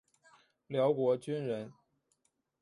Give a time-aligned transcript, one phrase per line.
[0.65, 1.71] 辽国军人。